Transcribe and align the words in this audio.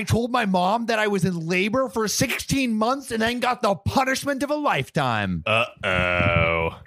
I 0.00 0.02
told 0.02 0.32
my 0.32 0.46
mom 0.46 0.86
that 0.86 0.98
I 0.98 1.08
was 1.08 1.26
in 1.26 1.46
labor 1.46 1.90
for 1.90 2.08
16 2.08 2.72
months 2.72 3.10
and 3.10 3.20
then 3.20 3.38
got 3.38 3.60
the 3.60 3.74
punishment 3.74 4.42
of 4.42 4.48
a 4.48 4.54
lifetime. 4.54 5.42
Uh 5.44 5.66
oh. 5.84 6.80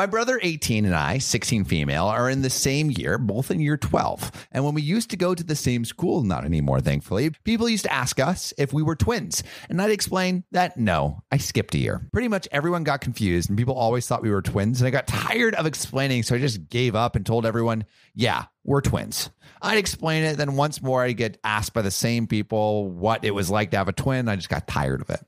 My 0.00 0.06
brother, 0.06 0.40
18, 0.42 0.86
and 0.86 0.94
I, 0.94 1.18
16 1.18 1.66
female, 1.66 2.06
are 2.06 2.30
in 2.30 2.40
the 2.40 2.48
same 2.48 2.90
year, 2.90 3.18
both 3.18 3.50
in 3.50 3.60
year 3.60 3.76
12. 3.76 4.48
And 4.50 4.64
when 4.64 4.72
we 4.72 4.80
used 4.80 5.10
to 5.10 5.16
go 5.18 5.34
to 5.34 5.44
the 5.44 5.54
same 5.54 5.84
school, 5.84 6.22
not 6.22 6.46
anymore, 6.46 6.80
thankfully, 6.80 7.28
people 7.44 7.68
used 7.68 7.84
to 7.84 7.92
ask 7.92 8.18
us 8.18 8.54
if 8.56 8.72
we 8.72 8.82
were 8.82 8.96
twins. 8.96 9.42
And 9.68 9.82
I'd 9.82 9.90
explain 9.90 10.44
that 10.52 10.78
no, 10.78 11.22
I 11.30 11.36
skipped 11.36 11.74
a 11.74 11.78
year. 11.78 12.00
Pretty 12.14 12.28
much 12.28 12.48
everyone 12.50 12.82
got 12.82 13.02
confused, 13.02 13.50
and 13.50 13.58
people 13.58 13.74
always 13.74 14.06
thought 14.06 14.22
we 14.22 14.30
were 14.30 14.40
twins. 14.40 14.80
And 14.80 14.88
I 14.88 14.90
got 14.90 15.06
tired 15.06 15.54
of 15.54 15.66
explaining, 15.66 16.22
so 16.22 16.34
I 16.34 16.38
just 16.38 16.70
gave 16.70 16.94
up 16.94 17.14
and 17.14 17.26
told 17.26 17.44
everyone, 17.44 17.84
yeah, 18.14 18.46
we're 18.64 18.80
twins. 18.80 19.28
I'd 19.60 19.76
explain 19.76 20.24
it, 20.24 20.38
then 20.38 20.56
once 20.56 20.80
more, 20.80 21.02
I'd 21.02 21.18
get 21.18 21.36
asked 21.44 21.74
by 21.74 21.82
the 21.82 21.90
same 21.90 22.26
people 22.26 22.90
what 22.90 23.22
it 23.22 23.32
was 23.32 23.50
like 23.50 23.72
to 23.72 23.76
have 23.76 23.88
a 23.88 23.92
twin. 23.92 24.30
I 24.30 24.36
just 24.36 24.48
got 24.48 24.66
tired 24.66 25.02
of 25.02 25.10
it. 25.10 25.20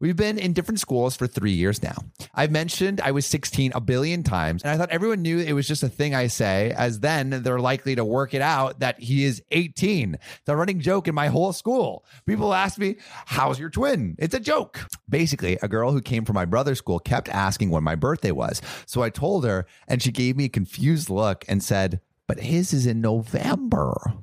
We've 0.00 0.14
been 0.14 0.38
in 0.38 0.52
different 0.52 0.78
schools 0.78 1.16
for 1.16 1.26
three 1.26 1.50
years 1.50 1.82
now. 1.82 1.96
I've 2.32 2.52
mentioned 2.52 3.00
I 3.00 3.10
was 3.10 3.26
16 3.26 3.72
a 3.74 3.80
billion 3.80 4.22
times, 4.22 4.62
and 4.62 4.70
I 4.70 4.76
thought 4.76 4.90
everyone 4.90 5.22
knew 5.22 5.40
it 5.40 5.54
was 5.54 5.66
just 5.66 5.82
a 5.82 5.88
thing 5.88 6.14
I 6.14 6.28
say, 6.28 6.72
as 6.76 7.00
then 7.00 7.30
they're 7.42 7.58
likely 7.58 7.96
to 7.96 8.04
work 8.04 8.32
it 8.32 8.40
out 8.40 8.78
that 8.78 9.00
he 9.00 9.24
is 9.24 9.42
18. 9.50 10.16
The 10.44 10.54
running 10.54 10.78
joke 10.78 11.08
in 11.08 11.16
my 11.16 11.26
whole 11.26 11.52
school. 11.52 12.04
People 12.26 12.54
ask 12.54 12.78
me, 12.78 12.96
How's 13.26 13.58
your 13.58 13.70
twin? 13.70 14.14
It's 14.20 14.34
a 14.34 14.40
joke. 14.40 14.78
Basically, 15.08 15.58
a 15.62 15.68
girl 15.68 15.90
who 15.90 16.00
came 16.00 16.24
from 16.24 16.34
my 16.34 16.44
brother's 16.44 16.78
school 16.78 17.00
kept 17.00 17.28
asking 17.28 17.70
when 17.70 17.82
my 17.82 17.96
birthday 17.96 18.30
was. 18.30 18.62
So 18.86 19.02
I 19.02 19.10
told 19.10 19.44
her, 19.44 19.66
and 19.88 20.00
she 20.00 20.12
gave 20.12 20.36
me 20.36 20.44
a 20.44 20.48
confused 20.48 21.10
look 21.10 21.44
and 21.48 21.60
said, 21.60 22.00
But 22.28 22.38
his 22.38 22.72
is 22.72 22.86
in 22.86 23.00
November. 23.00 24.14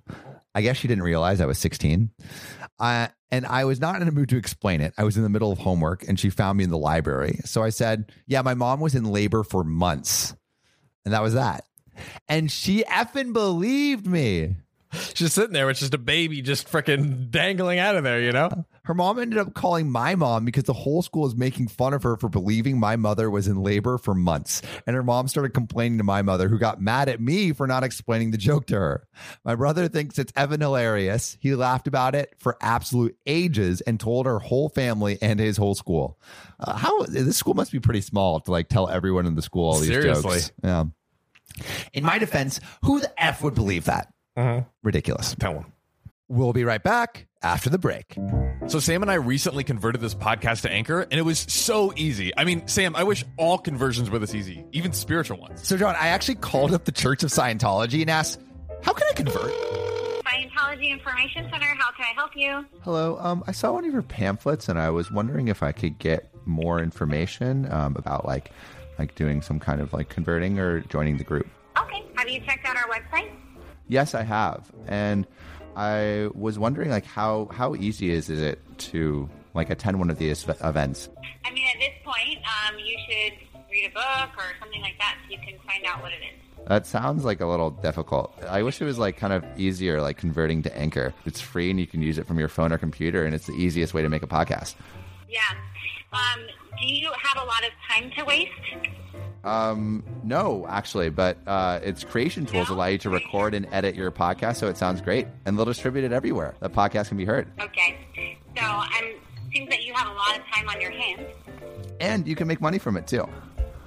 I 0.56 0.62
guess 0.62 0.78
she 0.78 0.88
didn't 0.88 1.04
realize 1.04 1.42
I 1.42 1.46
was 1.46 1.60
16. 1.60 2.10
Uh, 2.80 3.08
and 3.30 3.46
I 3.46 3.66
was 3.66 3.82
not 3.82 4.02
in 4.02 4.08
a 4.08 4.12
mood 4.12 4.30
to 4.30 4.38
explain 4.38 4.80
it. 4.80 4.94
I 4.98 5.04
was 5.04 5.18
in 5.18 5.24
the 5.24 5.30
middle 5.30 5.52
of 5.52 5.60
homework 5.60 6.08
and 6.08 6.18
she 6.20 6.30
found 6.30 6.58
me 6.58 6.64
in 6.64 6.70
the 6.70 6.78
library. 6.78 7.42
So 7.44 7.62
I 7.62 7.70
said, 7.70 8.12
Yeah, 8.26 8.42
my 8.42 8.54
mom 8.54 8.80
was 8.80 8.96
in 8.96 9.04
labor 9.04 9.44
for 9.44 9.64
months. 9.64 10.34
And 11.04 11.14
that 11.14 11.22
was 11.22 11.34
that. 11.34 11.66
And 12.28 12.50
she 12.50 12.84
effing 12.84 13.34
believed 13.34 14.08
me. 14.08 14.56
She's 15.14 15.34
sitting 15.34 15.54
there 15.54 15.66
with 15.66 15.78
just 15.78 15.94
a 15.94 15.98
baby 15.98 16.42
just 16.42 16.70
freaking 16.70 17.30
dangling 17.30 17.80
out 17.80 17.96
of 17.96 18.04
there, 18.04 18.22
you 18.22 18.32
know? 18.32 18.66
Her 18.84 18.94
mom 18.94 19.18
ended 19.18 19.40
up 19.40 19.54
calling 19.54 19.90
my 19.90 20.16
mom 20.16 20.46
because 20.46 20.66
the 20.66 20.74
whole 20.74 21.02
school 21.02 21.24
was 21.24 21.36
making 21.36 21.70
fun 21.70 21.94
of 21.94 22.04
her 22.04 22.18
for 22.18 22.30
believing 22.30 22.80
my 22.80 22.96
mother 22.96 23.32
was 23.32 23.48
in 23.48 23.64
labor 23.64 23.98
for 23.98 24.14
months. 24.14 24.62
And 24.86 24.96
her 24.96 25.02
mom 25.04 25.28
started 25.28 25.54
complaining 25.54 25.98
to 25.98 26.04
my 26.04 26.22
mother, 26.22 26.48
who 26.48 26.60
got 26.60 26.80
mad 26.82 27.10
at 27.10 27.20
me 27.20 27.52
for 27.52 27.66
not 27.66 27.84
explaining 27.84 28.32
the 28.32 28.38
joke 28.38 28.68
to 28.68 28.76
her. 28.76 29.08
My 29.44 29.56
brother 29.56 29.88
thinks 29.88 30.20
it's 30.20 30.32
Evan 30.36 30.62
hilarious. 30.62 31.38
He 31.40 31.56
laughed 31.56 31.88
about 31.88 32.14
it 32.14 32.34
for 32.38 32.58
absolute 32.62 33.18
ages 33.26 33.82
and 33.82 34.00
told 34.00 34.28
her 34.28 34.40
whole 34.40 34.70
family 34.70 35.18
and 35.22 35.40
his 35.40 35.58
whole 35.58 35.74
school. 35.76 36.20
Uh, 36.60 36.76
how 36.76 37.04
this 37.06 37.38
school 37.38 37.56
must 37.56 37.72
be 37.72 37.80
pretty 37.80 38.02
small 38.02 38.40
to 38.42 38.52
like 38.52 38.70
tell 38.70 38.88
everyone 38.88 39.26
in 39.26 39.36
the 39.36 39.42
school 39.42 39.66
all 39.66 39.80
these 39.80 39.90
Seriously. 39.90 40.32
jokes. 40.32 40.52
Yeah. 40.64 40.86
In 41.94 42.04
my 42.04 42.18
defense, 42.18 42.60
who 42.84 43.00
the 43.00 43.22
f 43.22 43.42
would 43.42 43.56
believe 43.56 43.86
that? 43.86 44.12
Ridiculous. 44.84 45.36
Tell 45.40 45.56
one. 45.56 45.72
We'll 46.28 46.54
be 46.54 46.64
right 46.64 46.82
back 46.82 47.28
after 47.44 47.70
the 47.70 47.78
break. 47.78 48.18
So 48.68 48.80
Sam 48.80 49.04
and 49.04 49.12
I 49.12 49.16
recently 49.16 49.64
converted 49.64 50.02
this 50.02 50.16
podcast 50.16 50.62
to 50.62 50.72
Anchor, 50.72 51.02
and 51.02 51.14
it 51.14 51.22
was 51.22 51.38
so 51.38 51.94
easy. 51.96 52.32
I 52.36 52.46
mean, 52.46 52.68
Sam, 52.68 52.96
I 52.96 53.04
wish 53.04 53.24
all 53.38 53.60
conversions 53.60 54.10
were 54.10 54.18
this 54.18 54.34
easy, 54.34 54.66
even 54.72 54.92
spiritual 54.92 55.38
ones. 55.38 55.68
So, 55.68 55.78
John, 55.78 55.96
I 56.00 56.08
actually 56.08 56.36
called 56.36 56.74
up 56.74 56.86
the 56.86 56.92
Church 56.92 57.22
of 57.22 57.30
Scientology 57.30 58.02
and 58.02 58.10
asked, 58.10 58.40
"How 58.82 58.92
can 58.94 59.06
I 59.08 59.14
convert?" 59.14 59.52
Scientology 60.26 60.90
Information 60.90 61.48
Center, 61.52 61.68
how 61.78 61.92
can 61.92 62.06
I 62.06 62.14
help 62.16 62.32
you? 62.36 62.66
Hello. 62.82 63.20
Um, 63.20 63.44
I 63.46 63.52
saw 63.52 63.74
one 63.74 63.86
of 63.86 63.94
your 63.94 64.02
pamphlets, 64.02 64.68
and 64.68 64.80
I 64.80 64.90
was 64.90 65.12
wondering 65.12 65.48
if 65.48 65.62
I 65.62 65.72
could 65.72 66.00
get 66.00 66.28
more 66.46 66.80
information 66.80 67.72
um, 67.72 67.96
about 67.98 68.26
like, 68.26 68.50
like 68.98 69.14
doing 69.14 69.44
some 69.44 69.60
kind 69.60 69.80
of 69.80 69.94
like 69.94 70.10
converting 70.10 70.58
or 70.58 70.80
joining 70.82 71.18
the 71.18 71.24
group. 71.24 71.48
Okay, 71.80 72.04
have 72.16 72.28
you 72.28 72.40
checked 72.42 72.66
out 72.66 72.75
our 72.75 72.75
website? 72.75 72.75
Yes, 73.88 74.16
I 74.16 74.24
have, 74.24 74.72
and 74.88 75.28
I 75.76 76.30
was 76.34 76.58
wondering 76.58 76.90
like 76.90 77.06
how 77.06 77.50
how 77.52 77.76
easy 77.76 78.12
is, 78.12 78.30
is 78.30 78.42
it 78.42 78.60
to 78.90 79.30
like 79.54 79.70
attend 79.70 80.00
one 80.00 80.10
of 80.10 80.18
these 80.18 80.44
v- 80.44 80.54
events? 80.64 81.10
I 81.46 81.52
mean, 81.52 81.68
at 81.74 81.80
this 81.80 81.94
point, 82.04 82.40
um, 82.46 82.80
you 82.80 82.98
should 83.08 83.34
read 83.70 83.92
a 83.92 83.94
book 83.94 84.38
or 84.38 84.46
something 84.60 84.82
like 84.82 84.98
that 85.00 85.18
so 85.24 85.32
you 85.32 85.38
can 85.40 85.60
find 85.68 85.86
out 85.86 86.02
what 86.02 86.12
it 86.12 86.16
is. 86.16 86.68
That 86.68 86.88
sounds 86.88 87.24
like 87.24 87.42
a 87.42 87.46
little 87.46 87.70
difficult. 87.70 88.34
I 88.50 88.64
wish 88.64 88.82
it 88.82 88.86
was 88.86 88.98
like 88.98 89.18
kind 89.18 89.34
of 89.34 89.46
easier, 89.56 90.02
like 90.02 90.18
converting 90.18 90.64
to 90.64 90.76
Anchor. 90.76 91.14
It's 91.26 91.40
free 91.40 91.70
and 91.70 91.80
you 91.80 91.86
can 91.86 92.02
use 92.02 92.18
it 92.18 92.26
from 92.26 92.40
your 92.40 92.48
phone 92.48 92.72
or 92.74 92.80
computer, 92.80 93.24
and 93.24 93.36
it's 93.36 93.46
the 93.46 93.54
easiest 93.54 93.94
way 93.94 94.02
to 94.02 94.10
make 94.10 94.24
a 94.24 94.28
podcast. 94.28 94.74
Yeah. 95.30 95.42
Um, 96.12 96.42
do 96.82 96.88
you 96.88 97.12
have 97.22 97.44
a 97.44 97.46
lot 97.46 97.64
of 97.64 97.72
time 97.88 98.12
to 98.18 98.26
waste? 98.26 98.52
Um, 99.46 100.04
no, 100.24 100.66
actually, 100.68 101.10
but 101.10 101.38
uh, 101.46 101.80
its 101.84 102.04
creation 102.04 102.46
tools 102.46 102.70
No? 102.70 102.76
allow 102.76 102.86
you 102.88 102.98
to 103.00 103.10
record 103.10 103.54
and 103.54 103.68
edit 103.72 103.94
your 103.96 104.12
podcast, 104.12 104.58
so 104.58 104.68
it 104.68 104.76
sounds 104.78 105.02
great, 105.02 105.28
and 105.46 105.58
they'll 105.58 105.66
distribute 105.66 106.04
it 106.04 106.12
everywhere. 106.12 106.56
The 106.60 106.70
podcast 106.70 107.10
can 107.10 107.18
be 107.18 107.26
heard, 107.26 107.48
Okay. 107.62 107.98
So, 108.58 108.64
um, 108.66 108.90
seems 109.54 109.70
that 109.70 109.84
you 109.84 109.94
have 109.94 110.08
a 110.08 110.14
lot 110.14 110.38
of 110.40 110.46
time 110.48 110.68
on 110.70 110.82
your 110.82 110.92
hands. 110.92 111.22
and 112.02 112.28
you 112.28 112.36
can 112.36 112.48
make 112.48 112.60
money 112.60 112.80
from 112.80 112.98
it 112.98 113.06
too. 113.08 113.28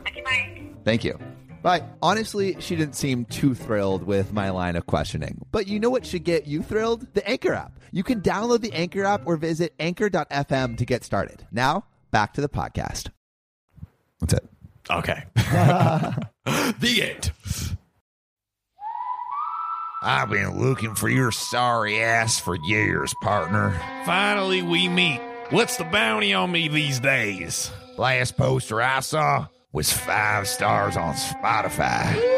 Okay, 0.06 0.22
bye. 0.22 0.62
Thank 0.84 1.04
you. 1.04 1.18
But 1.60 1.84
honestly, 2.00 2.56
she 2.60 2.76
didn't 2.76 2.94
seem 2.94 3.24
too 3.24 3.52
thrilled 3.54 4.04
with 4.04 4.32
my 4.32 4.50
line 4.50 4.76
of 4.76 4.86
questioning. 4.86 5.44
But 5.50 5.66
you 5.66 5.80
know 5.80 5.90
what 5.90 6.06
should 6.06 6.22
get 6.22 6.46
you 6.46 6.62
thrilled? 6.62 7.12
The 7.14 7.28
Anchor 7.28 7.52
app. 7.52 7.72
You 7.90 8.04
can 8.04 8.20
download 8.20 8.60
the 8.60 8.72
Anchor 8.72 9.04
app 9.04 9.22
or 9.26 9.36
visit 9.36 9.74
anchor.fm 9.80 10.76
to 10.78 10.84
get 10.86 11.02
started. 11.02 11.46
Now, 11.50 11.84
back 12.12 12.32
to 12.34 12.40
the 12.40 12.48
podcast. 12.48 13.08
That's 14.20 14.34
it. 14.34 14.48
Okay. 14.90 15.24
the 15.34 17.02
end. 17.02 17.32
I've 20.02 20.30
been 20.30 20.58
looking 20.60 20.94
for 20.94 21.08
your 21.08 21.32
sorry 21.32 22.00
ass 22.00 22.38
for 22.38 22.56
years, 22.66 23.12
partner. 23.22 23.78
Finally, 24.06 24.62
we 24.62 24.88
meet. 24.88 25.20
What's 25.50 25.76
the 25.76 25.84
bounty 25.84 26.32
on 26.32 26.52
me 26.52 26.68
these 26.68 27.00
days? 27.00 27.70
Last 27.96 28.36
poster 28.36 28.80
I 28.80 29.00
saw 29.00 29.48
was 29.72 29.92
five 29.92 30.46
stars 30.46 30.96
on 30.96 31.14
Spotify. 31.14 32.37